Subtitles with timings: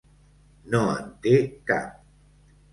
[0.71, 1.35] No en té
[1.71, 1.95] cap.